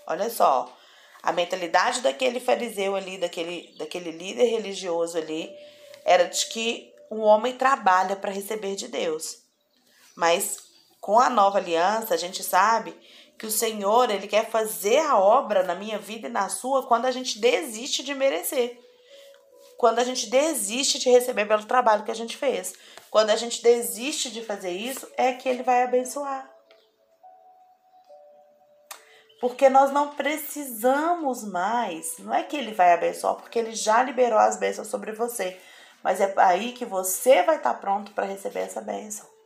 Olha 0.07 0.29
só, 0.29 0.75
a 1.21 1.31
mentalidade 1.31 2.01
daquele 2.01 2.39
fariseu 2.39 2.95
ali, 2.95 3.17
daquele, 3.17 3.75
daquele 3.77 4.11
líder 4.11 4.45
religioso 4.45 5.17
ali, 5.17 5.55
era 6.03 6.23
de 6.23 6.47
que 6.47 6.91
um 7.11 7.21
homem 7.21 7.55
trabalha 7.55 8.15
para 8.15 8.31
receber 8.31 8.75
de 8.75 8.87
Deus. 8.87 9.43
Mas 10.15 10.57
com 10.99 11.19
a 11.19 11.29
nova 11.29 11.59
aliança, 11.59 12.15
a 12.15 12.17
gente 12.17 12.43
sabe 12.43 12.97
que 13.37 13.45
o 13.45 13.51
Senhor, 13.51 14.09
ele 14.09 14.27
quer 14.27 14.49
fazer 14.49 14.99
a 14.99 15.17
obra 15.17 15.63
na 15.63 15.75
minha 15.75 15.99
vida 15.99 16.27
e 16.27 16.31
na 16.31 16.49
sua 16.49 16.87
quando 16.87 17.05
a 17.05 17.11
gente 17.11 17.39
desiste 17.39 18.03
de 18.03 18.13
merecer 18.13 18.79
quando 19.77 19.99
a 19.99 20.03
gente 20.03 20.29
desiste 20.29 20.97
de 20.97 21.09
receber 21.09 21.45
pelo 21.45 21.65
trabalho 21.65 22.03
que 22.03 22.11
a 22.11 22.15
gente 22.15 22.35
fez. 22.35 22.73
Quando 23.11 23.29
a 23.29 23.35
gente 23.35 23.61
desiste 23.61 24.31
de 24.31 24.43
fazer 24.43 24.71
isso, 24.71 25.07
é 25.15 25.31
que 25.33 25.47
ele 25.47 25.63
vai 25.63 25.83
abençoar. 25.83 26.51
Porque 29.39 29.69
nós 29.69 29.91
não 29.91 30.15
precisamos 30.15 31.43
mais. 31.43 32.17
Não 32.17 32.33
é 32.33 32.41
que 32.41 32.57
ele 32.57 32.73
vai 32.73 32.91
abençoar, 32.91 33.35
porque 33.35 33.59
ele 33.59 33.75
já 33.75 34.01
liberou 34.01 34.39
as 34.39 34.57
bênçãos 34.57 34.87
sobre 34.87 35.11
você. 35.11 35.59
Mas 36.03 36.19
é 36.19 36.33
aí 36.37 36.71
que 36.71 36.85
você 36.85 37.43
vai 37.43 37.57
estar 37.57 37.75
pronto 37.75 38.11
para 38.13 38.25
receber 38.25 38.61
essa 38.61 38.81
bênção. 38.81 39.36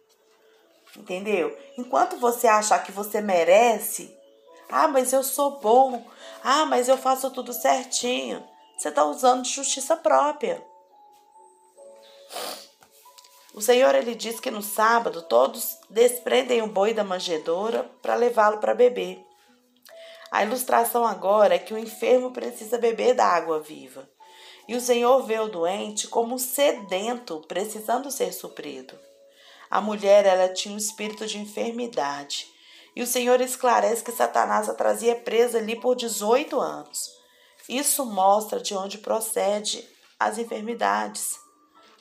Entendeu? 0.97 1.57
Enquanto 1.77 2.17
você 2.17 2.47
achar 2.47 2.83
que 2.83 2.91
você 2.91 3.21
merece, 3.21 4.17
Ah, 4.73 4.87
mas 4.87 5.11
eu 5.11 5.21
sou 5.21 5.59
bom. 5.59 6.01
Ah, 6.41 6.65
mas 6.65 6.87
eu 6.87 6.97
faço 6.97 7.29
tudo 7.31 7.51
certinho. 7.51 8.41
Você 8.77 8.87
está 8.87 9.03
usando 9.03 9.45
justiça 9.45 9.97
própria. 9.97 10.65
O 13.53 13.61
Senhor 13.61 13.93
ele 13.95 14.15
diz 14.15 14.39
que 14.39 14.49
no 14.49 14.61
sábado 14.61 15.23
todos 15.23 15.77
desprendem 15.89 16.61
o 16.61 16.67
boi 16.67 16.93
da 16.93 17.03
manjedoura 17.03 17.83
para 18.01 18.15
levá-lo 18.15 18.59
para 18.59 18.73
beber. 18.73 19.21
A 20.31 20.45
ilustração 20.45 21.05
agora 21.05 21.55
é 21.55 21.59
que 21.59 21.73
o 21.73 21.77
enfermo 21.77 22.31
precisa 22.31 22.77
beber 22.77 23.13
da 23.13 23.25
água 23.25 23.59
viva. 23.59 24.09
E 24.69 24.75
o 24.75 24.79
Senhor 24.79 25.21
vê 25.23 25.37
o 25.37 25.49
doente 25.49 26.07
como 26.07 26.39
sedento, 26.39 27.43
precisando 27.45 28.09
ser 28.09 28.31
suprido. 28.31 28.97
A 29.71 29.79
mulher 29.79 30.25
ela 30.25 30.49
tinha 30.49 30.75
um 30.75 30.77
espírito 30.77 31.25
de 31.25 31.39
enfermidade. 31.39 32.45
E 32.93 33.01
o 33.01 33.07
Senhor 33.07 33.39
esclarece 33.39 34.03
que 34.03 34.11
Satanás 34.11 34.67
a 34.67 34.73
trazia 34.73 35.15
presa 35.15 35.59
ali 35.59 35.79
por 35.79 35.95
18 35.95 36.59
anos. 36.59 37.09
Isso 37.69 38.05
mostra 38.05 38.59
de 38.59 38.75
onde 38.75 38.97
procede 38.97 39.87
as 40.19 40.37
enfermidades. 40.37 41.39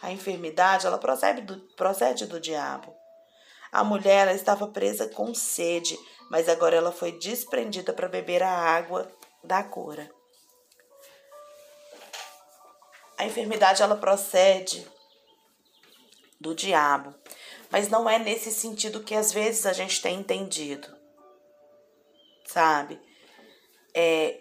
A 0.02 0.10
enfermidade, 0.10 0.84
ela 0.84 0.98
procede 0.98 1.42
do, 1.42 1.60
procede 1.76 2.26
do 2.26 2.40
diabo. 2.40 2.92
A 3.70 3.84
mulher 3.84 4.22
ela 4.26 4.32
estava 4.32 4.66
presa 4.66 5.06
com 5.06 5.32
sede, 5.32 5.96
mas 6.28 6.48
agora 6.48 6.74
ela 6.74 6.90
foi 6.90 7.12
desprendida 7.12 7.92
para 7.92 8.08
beber 8.08 8.42
a 8.42 8.50
água 8.50 9.08
da 9.44 9.62
cura. 9.62 10.10
A 13.16 13.24
enfermidade 13.24 13.80
ela 13.80 13.94
procede 13.94 14.84
do 16.40 16.52
diabo, 16.54 17.14
mas 17.70 17.88
não 17.88 18.08
é 18.08 18.18
nesse 18.18 18.50
sentido 18.50 19.02
que 19.02 19.14
às 19.14 19.32
vezes 19.32 19.64
a 19.66 19.72
gente 19.72 20.02
tem 20.02 20.18
entendido, 20.18 20.88
sabe? 22.44 23.00
É, 23.94 24.40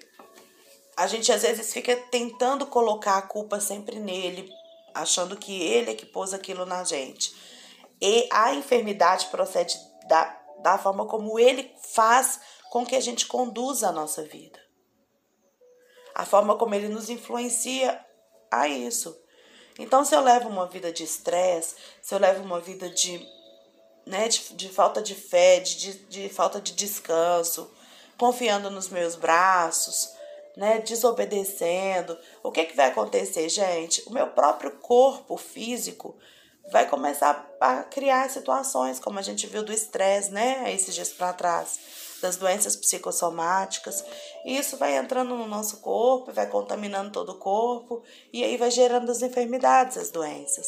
a 0.97 1.07
gente 1.07 1.31
às 1.31 1.43
vezes 1.43 1.71
fica 1.71 1.95
tentando 1.95 2.65
colocar 2.65 3.17
a 3.17 3.21
culpa 3.21 3.59
sempre 3.59 3.99
nele, 3.99 4.49
achando 4.93 5.37
que 5.37 5.61
ele 5.61 5.91
é 5.91 5.95
que 5.95 6.05
pôs 6.05 6.33
aquilo 6.33 6.65
na 6.65 6.83
gente. 6.83 7.33
E 8.01 8.27
a 8.31 8.53
enfermidade 8.53 9.27
procede 9.27 9.77
da, 10.07 10.25
da 10.61 10.77
forma 10.77 11.05
como 11.05 11.39
ele 11.39 11.73
faz 11.93 12.39
com 12.69 12.85
que 12.85 12.95
a 12.95 13.01
gente 13.01 13.27
conduza 13.27 13.89
a 13.89 13.91
nossa 13.91 14.23
vida. 14.23 14.59
A 16.15 16.25
forma 16.25 16.57
como 16.57 16.75
ele 16.75 16.89
nos 16.89 17.09
influencia 17.09 18.03
a 18.51 18.67
isso. 18.67 19.15
Então, 19.79 20.03
se 20.03 20.13
eu 20.13 20.19
levo 20.19 20.49
uma 20.49 20.67
vida 20.67 20.91
de 20.91 21.05
estresse, 21.05 21.75
se 22.01 22.13
eu 22.13 22.19
levo 22.19 22.43
uma 22.43 22.59
vida 22.59 22.89
de, 22.89 23.25
né, 24.05 24.27
de, 24.27 24.53
de 24.53 24.67
falta 24.67 25.01
de 25.01 25.15
fé, 25.15 25.61
de, 25.61 25.93
de 26.05 26.27
falta 26.27 26.59
de 26.59 26.73
descanso, 26.73 27.71
confiando 28.17 28.69
nos 28.69 28.89
meus 28.89 29.15
braços, 29.15 30.13
né, 30.57 30.79
desobedecendo, 30.79 32.17
o 32.43 32.51
que, 32.51 32.65
que 32.65 32.75
vai 32.75 32.87
acontecer, 32.87 33.47
gente? 33.47 34.03
O 34.05 34.11
meu 34.11 34.27
próprio 34.27 34.71
corpo 34.79 35.37
físico 35.37 36.17
vai 36.69 36.85
começar 36.89 37.49
a 37.61 37.81
criar 37.83 38.29
situações, 38.29 38.99
como 38.99 39.17
a 39.17 39.21
gente 39.21 39.47
viu 39.47 39.63
do 39.63 39.71
estresse, 39.71 40.29
né, 40.29 40.73
esses 40.73 40.93
dias 40.93 41.13
para 41.13 41.31
trás, 41.31 41.79
das 42.21 42.35
doenças 42.35 42.75
psicossomáticas. 42.75 44.03
E 44.45 44.57
isso 44.57 44.77
vai 44.77 44.97
entrando 44.97 45.35
no 45.35 45.47
nosso 45.47 45.77
corpo, 45.81 46.31
vai 46.31 46.47
contaminando 46.47 47.11
todo 47.11 47.33
o 47.33 47.39
corpo, 47.39 48.03
e 48.31 48.43
aí 48.43 48.57
vai 48.57 48.71
gerando 48.71 49.11
as 49.11 49.21
enfermidades, 49.21 49.97
as 49.97 50.11
doenças. 50.11 50.67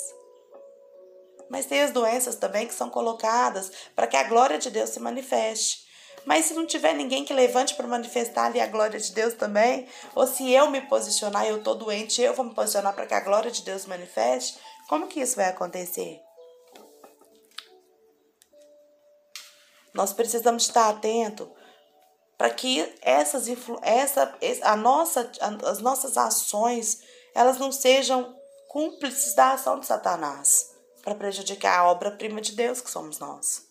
Mas 1.50 1.66
tem 1.66 1.82
as 1.82 1.92
doenças 1.92 2.36
também 2.36 2.66
que 2.66 2.74
são 2.74 2.90
colocadas 2.90 3.72
para 3.96 4.08
que 4.08 4.16
a 4.16 4.24
glória 4.24 4.58
de 4.58 4.70
Deus 4.70 4.90
se 4.90 5.00
manifeste. 5.00 5.90
Mas 6.26 6.46
se 6.46 6.54
não 6.54 6.66
tiver 6.66 6.94
ninguém 6.94 7.26
que 7.26 7.34
levante 7.34 7.76
para 7.76 7.88
manifestar 7.88 8.46
ali 8.46 8.60
a 8.60 8.68
glória 8.68 9.00
de 9.00 9.12
Deus 9.12 9.34
também, 9.34 9.88
ou 10.16 10.28
se 10.28 10.52
eu 10.52 10.70
me 10.70 10.82
posicionar, 10.82 11.46
eu 11.46 11.58
estou 11.58 11.76
doente, 11.76 12.22
eu 12.22 12.34
vou 12.34 12.46
me 12.46 12.54
posicionar 12.54 12.94
para 12.94 13.06
que 13.06 13.14
a 13.14 13.20
glória 13.22 13.50
de 13.50 13.64
Deus 13.64 13.86
manifeste, 13.86 14.58
como 14.88 15.08
que 15.08 15.20
isso 15.20 15.36
vai 15.36 15.46
acontecer? 15.46 16.22
Nós 19.94 20.14
precisamos 20.14 20.64
estar 20.64 20.90
atento 20.90 21.52
para 22.38 22.50
que 22.50 22.92
essas 23.02 23.48
essa 23.84 24.36
a 24.64 24.76
nossa 24.76 25.32
as 25.64 25.80
nossas 25.80 26.18
ações 26.18 27.02
elas 27.36 27.58
não 27.58 27.72
sejam 27.72 28.36
cúmplices 28.68 29.36
da 29.36 29.54
ação 29.54 29.80
de 29.80 29.86
Satanás 29.86 30.72
para 31.04 31.16
prejudicar 31.16 31.80
a 31.80 31.92
obra-prima 31.92 32.42
de 32.42 32.54
Deus 32.54 32.82
que 32.82 32.90
somos 32.90 33.20
nós. 33.20 33.68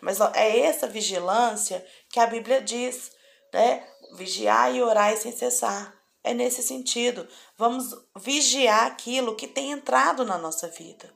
Mas 0.00 0.20
é 0.34 0.60
essa 0.60 0.86
vigilância 0.86 1.84
que 2.10 2.20
a 2.20 2.26
Bíblia 2.26 2.62
diz, 2.62 3.10
né? 3.52 3.86
Vigiar 4.14 4.74
e 4.74 4.82
orar 4.82 5.16
sem 5.16 5.36
cessar. 5.36 5.94
É 6.22 6.32
nesse 6.32 6.62
sentido. 6.62 7.28
Vamos 7.56 7.94
vigiar 8.16 8.86
aquilo 8.86 9.36
que 9.36 9.46
tem 9.46 9.72
entrado 9.72 10.24
na 10.24 10.38
nossa 10.38 10.68
vida. 10.68 11.12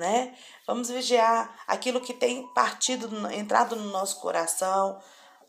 Né? 0.00 0.34
Vamos 0.66 0.88
vigiar 0.88 1.62
aquilo 1.66 2.00
que 2.00 2.14
tem 2.14 2.46
partido, 2.54 3.30
entrado 3.30 3.76
no 3.76 3.90
nosso 3.90 4.18
coração, 4.18 4.98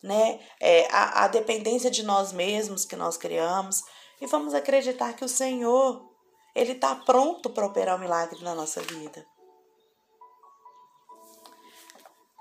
né? 0.04 0.42
É, 0.60 0.92
a, 0.92 1.24
a 1.24 1.28
dependência 1.30 1.90
de 1.90 2.04
nós 2.04 2.34
mesmos 2.34 2.84
que 2.84 2.98
nós 2.98 3.16
criamos. 3.16 3.82
E 4.20 4.28
vamos 4.28 4.54
acreditar 4.54 5.14
que 5.14 5.24
o 5.24 5.30
Senhor, 5.30 6.06
Ele 6.54 6.74
está 6.74 6.94
pronto 6.96 7.50
para 7.50 7.66
operar 7.66 7.96
o 7.96 7.98
um 7.98 8.02
milagre 8.02 8.44
na 8.44 8.54
nossa 8.54 8.82
vida. 8.82 9.26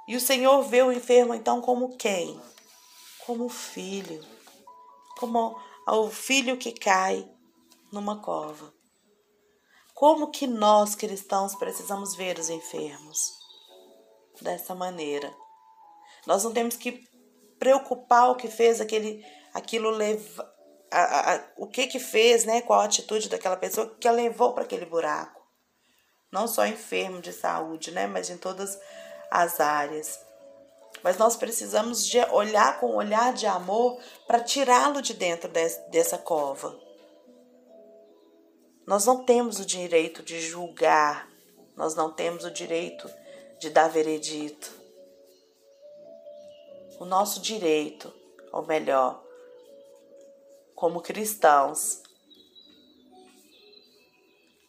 E 0.08 0.16
o 0.16 0.20
Senhor 0.20 0.60
vê 0.64 0.82
o 0.82 0.90
enfermo 0.90 1.32
então 1.32 1.60
como 1.60 1.96
quem? 1.96 2.40
Como 3.24 3.48
filho. 3.48 4.20
Como 5.16 5.56
o 5.86 6.10
filho 6.10 6.56
que 6.56 6.72
cai 6.72 7.30
numa 7.92 8.20
cova. 8.20 8.79
Como 10.00 10.30
que 10.30 10.46
nós 10.46 10.94
cristãos 10.94 11.54
precisamos 11.54 12.16
ver 12.16 12.38
os 12.38 12.48
enfermos? 12.48 13.34
Dessa 14.40 14.74
maneira. 14.74 15.30
Nós 16.26 16.42
não 16.42 16.54
temos 16.54 16.74
que 16.74 17.06
preocupar 17.58 18.30
o 18.30 18.34
que 18.34 18.48
fez 18.48 18.80
aquele 18.80 19.22
aquilo 19.52 19.90
leva, 19.90 20.54
a, 20.90 21.34
a, 21.34 21.44
o 21.58 21.66
que 21.66 21.86
que 21.86 21.98
fez, 21.98 22.46
né, 22.46 22.62
qual 22.62 22.80
a 22.80 22.84
atitude 22.86 23.28
daquela 23.28 23.58
pessoa 23.58 23.94
que 24.00 24.08
a 24.08 24.10
levou 24.10 24.54
para 24.54 24.64
aquele 24.64 24.86
buraco. 24.86 25.46
Não 26.32 26.48
só 26.48 26.64
enfermo 26.64 27.20
de 27.20 27.34
saúde, 27.34 27.90
né, 27.90 28.06
mas 28.06 28.30
em 28.30 28.38
todas 28.38 28.80
as 29.30 29.60
áreas. 29.60 30.18
Mas 31.02 31.18
nós 31.18 31.36
precisamos 31.36 32.06
de 32.06 32.18
olhar 32.30 32.80
com 32.80 32.92
um 32.92 32.96
olhar 32.96 33.34
de 33.34 33.46
amor 33.46 34.00
para 34.26 34.40
tirá-lo 34.40 35.02
de 35.02 35.12
dentro 35.12 35.50
dessa 35.90 36.16
cova. 36.16 36.88
Nós 38.90 39.06
não 39.06 39.22
temos 39.22 39.60
o 39.60 39.64
direito 39.64 40.20
de 40.20 40.40
julgar, 40.40 41.30
nós 41.76 41.94
não 41.94 42.10
temos 42.12 42.44
o 42.44 42.50
direito 42.50 43.08
de 43.60 43.70
dar 43.70 43.86
veredito. 43.86 44.68
O 46.98 47.04
nosso 47.04 47.40
direito, 47.40 48.12
ou 48.50 48.66
melhor, 48.66 49.24
como 50.74 51.00
cristãos, 51.00 52.02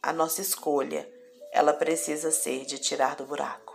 a 0.04 0.14
nossa 0.14 0.40
escolha, 0.40 1.12
ela 1.52 1.74
precisa 1.74 2.30
ser 2.30 2.64
de 2.68 2.78
tirar 2.78 3.16
do 3.16 3.26
buraco 3.26 3.72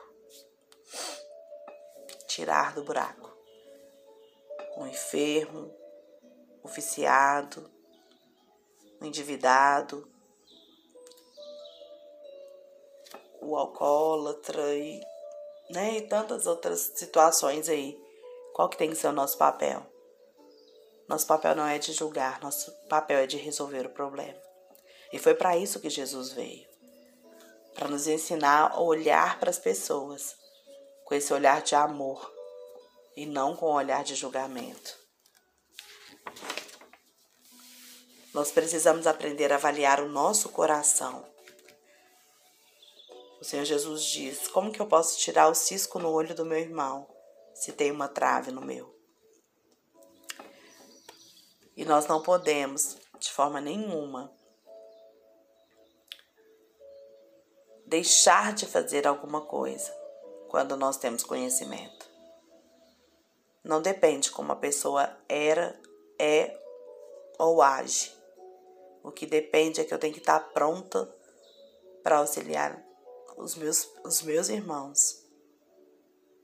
tirar 2.29 2.73
do 2.73 2.85
buraco. 2.85 3.35
O 4.77 4.87
enfermo, 4.87 5.75
o 6.63 6.69
viciado, 6.69 7.69
o 9.01 9.07
endividado, 9.07 10.07
o 13.47 13.57
alcoólatra 13.57 14.75
e, 14.75 15.01
né, 15.71 15.99
e 15.99 16.03
tantas 16.03 16.47
outras 16.47 16.93
situações 16.95 17.69
aí. 17.69 17.99
Qual 18.55 18.69
que 18.69 18.77
tem 18.77 18.91
que 18.91 18.97
ser 18.97 19.09
o 19.09 19.13
nosso 19.13 19.37
papel? 19.37 19.85
Nosso 21.09 21.27
papel 21.27 21.55
não 21.55 21.67
é 21.67 21.79
de 21.79 21.93
julgar, 21.93 22.41
nosso 22.41 22.73
papel 22.89 23.19
é 23.19 23.27
de 23.27 23.37
resolver 23.37 23.87
o 23.87 23.91
problema. 23.91 24.41
E 25.13 25.19
foi 25.19 25.35
para 25.35 25.57
isso 25.57 25.81
que 25.81 25.91
Jesus 25.91 26.33
veio 26.33 26.67
para 27.77 27.89
nos 27.89 28.07
ensinar 28.07 28.73
a 28.73 28.81
olhar 28.81 29.39
para 29.39 29.51
as 29.51 29.59
pessoas 29.59 30.35
com 31.05 31.15
esse 31.15 31.33
olhar 31.33 31.61
de 31.61 31.75
amor 31.75 32.33
e 33.15 33.27
não 33.27 33.55
com 33.55 33.67
o 33.67 33.75
olhar 33.75 34.03
de 34.03 34.15
julgamento. 34.15 34.97
Nós 38.33 38.51
precisamos 38.51 39.07
aprender 39.07 39.53
a 39.53 39.57
avaliar 39.57 40.01
o 40.01 40.09
nosso 40.09 40.49
coração. 40.49 41.25
O 43.41 43.45
Senhor 43.45 43.65
Jesus 43.65 44.03
diz: 44.05 44.49
Como 44.49 44.73
que 44.73 44.81
eu 44.81 44.87
posso 44.87 45.19
tirar 45.19 45.49
o 45.49 45.55
cisco 45.55 45.99
no 45.99 46.11
olho 46.11 46.35
do 46.35 46.45
meu 46.45 46.59
irmão 46.59 47.07
se 47.55 47.73
tem 47.73 47.91
uma 47.91 48.09
trave 48.09 48.51
no 48.51 48.63
meu? 48.63 48.95
E 51.77 51.85
nós 51.85 52.07
não 52.07 52.23
podemos, 52.23 52.97
de 53.19 53.31
forma 53.31 53.61
nenhuma, 53.61 54.33
deixar 57.85 58.55
de 58.55 58.65
fazer 58.65 59.07
alguma 59.07 59.43
coisa 59.43 59.95
quando 60.49 60.77
nós 60.77 60.97
temos 60.97 61.23
conhecimento. 61.23 62.07
não 63.63 63.83
depende 63.83 64.31
como 64.31 64.53
a 64.53 64.57
pessoa 64.57 65.15
era, 65.29 65.79
é 66.19 66.57
ou 67.39 67.61
age. 67.61 68.15
O 69.03 69.11
que 69.11 69.27
depende 69.27 69.81
é 69.81 69.85
que 69.85 69.93
eu 69.93 69.99
tenho 69.99 70.15
que 70.15 70.21
estar 70.21 70.41
pronta 70.53 71.13
para 72.03 72.19
auxiliar 72.19 72.86
os 73.37 73.55
meus, 73.55 73.89
os 74.05 74.23
meus 74.23 74.49
irmãos 74.49 75.23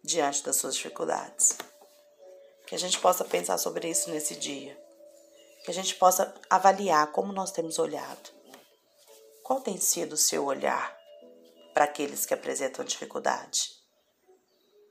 diante 0.02 0.42
das 0.42 0.56
suas 0.56 0.74
dificuldades. 0.74 1.56
Que 2.66 2.74
a 2.74 2.78
gente 2.78 2.98
possa 3.00 3.24
pensar 3.24 3.58
sobre 3.58 3.88
isso 3.88 4.10
nesse 4.10 4.36
dia. 4.36 4.80
Que 5.64 5.70
a 5.70 5.74
gente 5.74 5.94
possa 5.94 6.34
avaliar 6.48 7.12
como 7.12 7.32
nós 7.32 7.52
temos 7.52 7.78
olhado. 7.78 8.30
Qual 9.42 9.60
tem 9.60 9.78
sido 9.78 10.14
o 10.14 10.18
seu 10.18 10.44
olhar 10.44 10.96
para 11.74 11.84
aqueles 11.84 12.26
que 12.26 12.34
apresentam 12.34 12.84
dificuldade? 12.84 13.70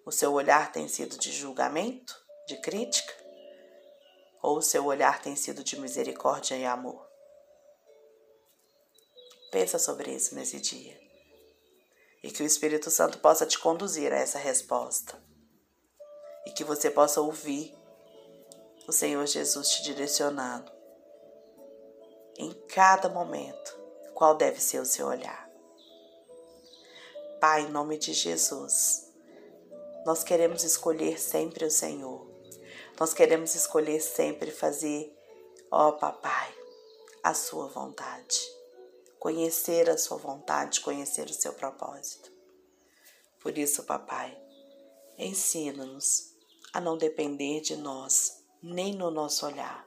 O 0.06 0.12
seu 0.12 0.34
olhar 0.34 0.72
tem 0.72 0.88
sido 0.88 1.18
de 1.18 1.32
julgamento, 1.32 2.16
de 2.48 2.60
crítica? 2.62 3.14
Ou 4.42 4.58
o 4.58 4.62
seu 4.62 4.86
olhar 4.86 5.22
tem 5.22 5.36
sido 5.36 5.64
de 5.64 5.80
misericórdia 5.80 6.56
e 6.56 6.66
amor? 6.66 7.08
Pensa 9.52 9.78
sobre 9.78 10.12
isso 10.14 10.34
nesse 10.34 10.60
dia. 10.60 11.01
E 12.24 12.30
que 12.32 12.44
o 12.44 12.46
Espírito 12.46 12.92
Santo 12.92 13.20
possa 13.20 13.46
te 13.46 13.58
conduzir 13.58 14.14
a 14.14 14.18
essa 14.18 14.38
resposta. 14.38 15.22
E 16.46 16.52
que 16.52 16.64
você 16.64 16.90
possa 16.90 17.22
ouvir 17.22 17.76
o 18.88 18.92
Senhor 18.92 19.26
Jesus 19.26 19.70
te 19.70 19.84
direcionando 19.84 20.72
em 22.38 22.52
cada 22.68 23.10
momento 23.10 23.80
qual 24.14 24.36
deve 24.36 24.60
ser 24.60 24.80
o 24.80 24.86
seu 24.86 25.08
olhar. 25.08 25.50
Pai, 27.40 27.62
em 27.62 27.72
nome 27.72 27.98
de 27.98 28.14
Jesus, 28.14 29.12
nós 30.06 30.24
queremos 30.24 30.64
escolher 30.64 31.20
sempre 31.20 31.66
o 31.66 31.72
Senhor. 31.72 32.30
Nós 33.00 33.14
queremos 33.14 33.56
escolher 33.56 34.00
sempre 34.00 34.52
fazer, 34.52 35.16
ó 35.72 35.92
Papai, 35.92 36.54
a 37.24 37.34
sua 37.34 37.68
vontade. 37.68 38.61
Conhecer 39.22 39.88
a 39.88 40.00
sua 40.00 40.18
vontade, 40.18 40.82
conhecer 40.82 41.28
o 41.28 41.34
seu 41.34 41.54
propósito. 41.54 42.32
Por 43.40 43.56
isso, 43.56 43.84
Papai, 43.84 44.36
ensina-nos 45.16 46.34
a 46.74 46.82
não 46.82 46.98
depender 46.98 47.62
de 47.62 47.76
nós, 47.76 48.44
nem 48.64 48.96
no 48.96 49.12
nosso 49.12 49.46
olhar. 49.46 49.86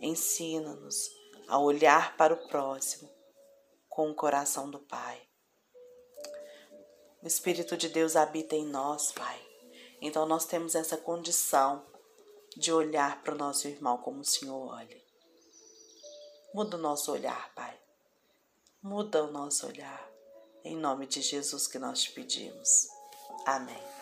Ensina-nos 0.00 1.08
a 1.46 1.60
olhar 1.60 2.16
para 2.16 2.34
o 2.34 2.48
próximo 2.48 3.08
com 3.88 4.10
o 4.10 4.16
coração 4.16 4.68
do 4.68 4.80
Pai. 4.80 5.22
O 7.22 7.26
Espírito 7.28 7.76
de 7.76 7.88
Deus 7.88 8.16
habita 8.16 8.56
em 8.56 8.66
nós, 8.66 9.12
Pai. 9.12 9.40
Então 10.00 10.26
nós 10.26 10.44
temos 10.44 10.74
essa 10.74 10.96
condição 10.96 11.86
de 12.56 12.72
olhar 12.72 13.22
para 13.22 13.32
o 13.32 13.38
nosso 13.38 13.68
irmão 13.68 13.96
como 13.98 14.22
o 14.22 14.24
Senhor 14.24 14.74
olha. 14.74 15.07
Muda 16.54 16.76
o 16.76 16.80
nosso 16.80 17.12
olhar, 17.12 17.54
Pai. 17.54 17.78
Muda 18.82 19.22
o 19.22 19.30
nosso 19.30 19.66
olhar. 19.66 20.08
Em 20.64 20.76
nome 20.76 21.06
de 21.06 21.20
Jesus 21.20 21.66
que 21.66 21.78
nós 21.78 22.02
te 22.02 22.12
pedimos. 22.12 22.88
Amém. 23.46 23.97